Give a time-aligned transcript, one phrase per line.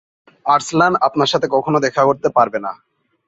[0.45, 2.71] আর্সলান আপনার সাথে কখনো দেখা করতে পারবে না।